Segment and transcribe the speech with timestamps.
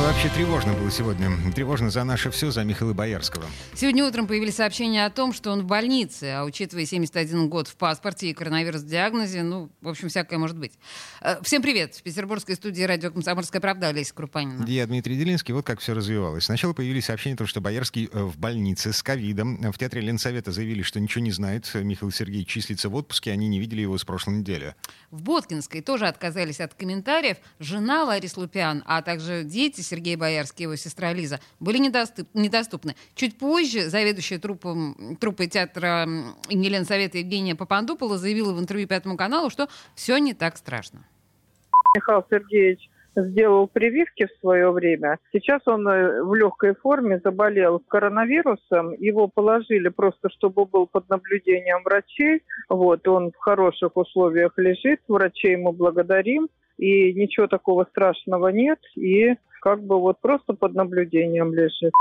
[0.00, 1.30] Вообще тревожно было сегодня.
[1.54, 3.44] Тревожно за наше все, за Михаила Боярского.
[3.74, 7.76] Сегодня утром появились сообщения о том, что он в больнице, а учитывая 71 год в
[7.76, 10.72] паспорте и коронавирус в диагнозе, ну, в общем, всякое может быть.
[11.20, 11.96] Э, всем привет.
[11.96, 14.64] В петербургской студии радио «Комсомольская правда» Олеся Крупанина.
[14.66, 15.52] Я Дмитрий Делинский.
[15.52, 16.44] Вот как все развивалось.
[16.44, 19.70] Сначала появились сообщения о том, что Боярский э, в больнице с ковидом.
[19.70, 21.70] В театре Ленсовета заявили, что ничего не знает.
[21.74, 24.74] Михаил Сергеевич числится в отпуске, они не видели его с прошлой недели.
[25.10, 27.36] В Боткинской тоже отказались от комментариев.
[27.58, 32.94] Жена Ларис Лупиан, а также дети Сергей Боярский и его сестра Лиза были недоступ, недоступны.
[33.14, 36.06] Чуть позже заведующая трупом, труппой театра
[36.48, 41.04] имени Совета Евгения Папандупола заявила в интервью Пятому каналу, что все не так страшно.
[41.94, 45.18] Михаил Сергеевич сделал прививки в свое время.
[45.32, 48.92] Сейчас он э, в легкой форме заболел коронавирусом.
[48.92, 52.42] Его положили просто, чтобы был под наблюдением врачей.
[52.68, 55.00] Вот, он в хороших условиях лежит.
[55.08, 56.48] Врачей ему благодарим.
[56.78, 58.78] И ничего такого страшного нет.
[58.96, 61.92] И как бы вот просто под наблюдением лежит.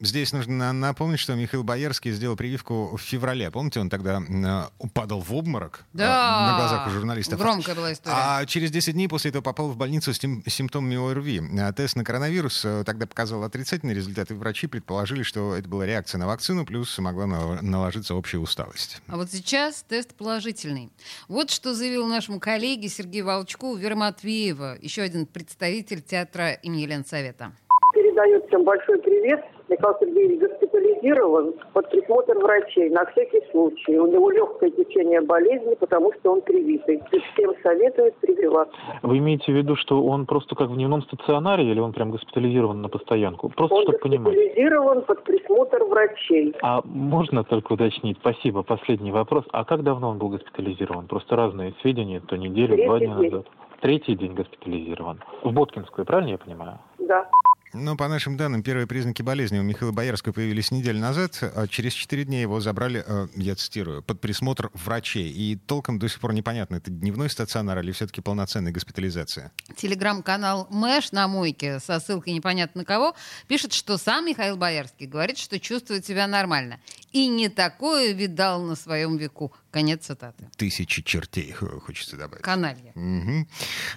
[0.00, 3.50] Здесь нужно напомнить, что Михаил Боярский сделал прививку в феврале.
[3.50, 7.40] Помните, он тогда э, упадал в обморок э, да, на глазах у журналистов.
[7.40, 8.16] Громкая была история.
[8.16, 11.42] А через 10 дней после этого попал в больницу с симптомами ОРВИ.
[11.58, 16.20] Э, тест на коронавирус тогда показал отрицательный результат, и врачи предположили, что это была реакция
[16.20, 19.02] на вакцину, плюс могла наложиться общая усталость.
[19.08, 20.90] А вот сейчас тест положительный.
[21.26, 27.52] Вот что заявил нашему коллеге Сергею Волчку Вера Матвеева, еще один представитель театра имени Ленсовета.
[27.94, 33.98] Передает всем большой привет Михаил Сергеевич госпитализирован под присмотр врачей на всякий случай.
[33.98, 37.02] У него легкое течение болезни, потому что он привитый.
[37.12, 38.74] И всем советуют прививаться.
[39.02, 42.80] Вы имеете в виду, что он просто как в дневном стационаре или он прям госпитализирован
[42.80, 43.50] на постоянку?
[43.50, 44.34] Просто он чтобы понимать.
[44.34, 46.54] госпитализирован под присмотр врачей.
[46.62, 48.16] А можно только уточнить?
[48.20, 48.62] Спасибо.
[48.62, 49.44] Последний вопрос.
[49.52, 51.06] А как давно он был госпитализирован?
[51.06, 53.30] Просто разные сведения, то неделю, Третий два дня день.
[53.32, 53.46] назад.
[53.80, 55.20] Третий день госпитализирован.
[55.44, 56.78] В Боткинскую, правильно я понимаю?
[56.98, 57.28] Да.
[57.74, 61.38] Ну, по нашим данным, первые признаки болезни у Михаила Боярского появились неделю назад.
[61.42, 65.30] А через четыре дня его забрали, э, я цитирую, под присмотр врачей.
[65.30, 69.52] И толком до сих пор непонятно, это дневной стационар или все-таки полноценная госпитализация.
[69.76, 73.14] Телеграм-канал Мэш на мойке со ссылкой непонятно на кого
[73.48, 76.80] пишет, что сам Михаил Боярский говорит, что чувствует себя нормально.
[77.12, 79.52] И не такое видал на своем веку.
[79.70, 80.48] Конец цитаты.
[80.56, 82.42] Тысячи чертей, хочется добавить.
[82.44, 82.92] Каналья.
[82.94, 83.46] Угу.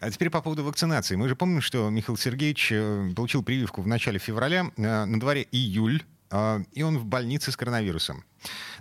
[0.00, 1.16] А теперь по поводу вакцинации.
[1.16, 4.66] Мы же помним, что Михаил Сергеевич э, получил прививку в начале февраля.
[4.76, 6.02] Э, на дворе июль.
[6.30, 8.24] э, И он в больнице с коронавирусом.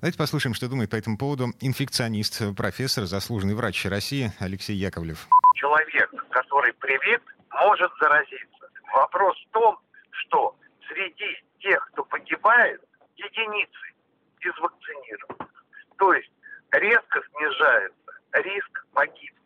[0.01, 5.27] Давайте послушаем, что думает по этому поводу инфекционист, профессор, заслуженный врач России Алексей Яковлев.
[5.55, 7.21] Человек, который привит,
[7.51, 8.67] может заразиться.
[8.94, 9.77] Вопрос в том,
[10.11, 10.55] что
[10.88, 12.81] среди тех, кто погибает,
[13.15, 13.71] единицы
[14.47, 15.65] из вакцинированных.
[15.97, 16.31] То есть
[16.71, 19.37] резко снижается риск погибнуть.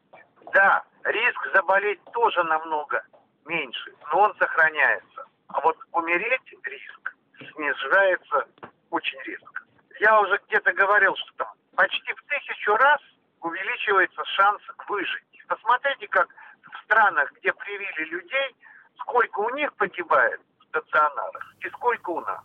[0.53, 3.03] Да, риск заболеть тоже намного
[3.45, 5.25] меньше, но он сохраняется.
[5.47, 7.15] А вот умереть риск
[7.53, 8.47] снижается
[8.89, 9.63] очень резко.
[9.99, 12.99] Я уже где-то говорил, что там почти в тысячу раз
[13.41, 15.23] увеличивается шанс выжить.
[15.47, 18.55] Посмотрите, как в странах, где привили людей,
[18.99, 22.41] сколько у них погибает в стационарах и сколько у нас.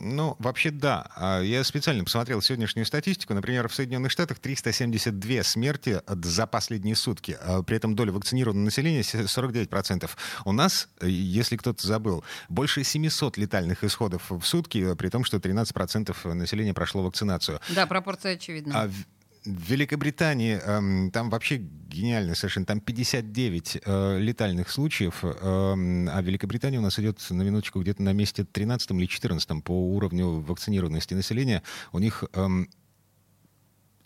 [0.00, 1.06] Ну, вообще да.
[1.16, 3.34] А Я специально посмотрел сегодняшнюю статистику.
[3.34, 7.36] Например, в Соединенных Штатах 372 смерти за последние сутки.
[7.40, 10.08] А При этом доля вакцинированного населения 49%.
[10.44, 16.34] У нас, если кто-то забыл, больше 700 летальных исходов в сутки, при том, что 13%
[16.34, 17.60] населения прошло вакцинацию.
[17.70, 18.82] Да, пропорция очевидна.
[18.82, 18.90] А
[19.44, 22.66] в Великобритании эм, там вообще гениально совершенно.
[22.66, 28.12] Там 59 э, летальных случаев, э, а Великобритания у нас идет на минуточку где-то на
[28.12, 31.62] месте 13 или 14 по уровню вакцинированности населения.
[31.92, 32.68] У них эм,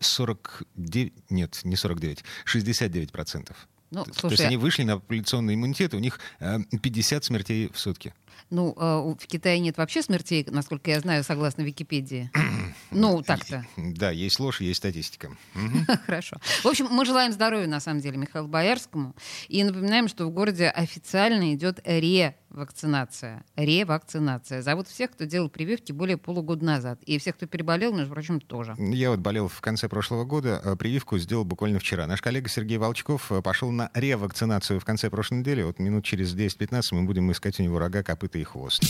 [0.01, 1.13] 49...
[1.31, 2.25] Нет, не 49.
[2.45, 3.69] 69 процентов.
[3.91, 7.79] Ну, То слушай, есть они вышли на популяционный иммунитет, у них э, 50 смертей в
[7.79, 8.15] сутки.
[8.49, 12.31] ну, э, в Китае нет вообще смертей, насколько я знаю, согласно Википедии.
[12.95, 13.65] Ну, так-то.
[13.77, 15.31] Да, есть ложь, есть статистика.
[16.07, 16.37] Хорошо.
[16.63, 19.15] В общем, мы желаем здоровья, на самом деле, Михаилу Боярскому.
[19.49, 23.45] И напоминаем, что в городе официально идет ревакцинация.
[23.57, 24.63] Ревакцинация.
[24.63, 27.03] Зовут всех, кто делал прививки более полугода назад.
[27.05, 28.75] И всех, кто переболел, между прочим, тоже.
[28.79, 32.07] Я вот болел в конце прошлого года, а прививку сделал буквально вчера.
[32.07, 35.63] Наш коллега Сергей Волчков э, пошел на ревакцинацию в конце прошлой недели.
[35.63, 38.83] Вот минут через 10-15 мы будем искать у него рога, копыта и хвост.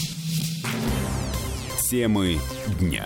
[1.93, 2.41] Темы
[2.81, 3.05] дня.